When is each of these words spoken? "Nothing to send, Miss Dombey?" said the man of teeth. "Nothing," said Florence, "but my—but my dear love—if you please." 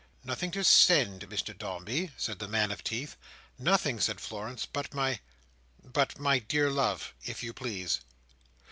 "Nothing 0.23 0.49
to 0.53 0.63
send, 0.63 1.29
Miss 1.29 1.43
Dombey?" 1.43 2.09
said 2.17 2.39
the 2.39 2.47
man 2.47 2.71
of 2.71 2.83
teeth. 2.83 3.17
"Nothing," 3.59 3.99
said 3.99 4.19
Florence, 4.19 4.65
"but 4.65 4.95
my—but 4.95 6.17
my 6.17 6.39
dear 6.39 6.71
love—if 6.71 7.43
you 7.43 7.53
please." 7.53 8.01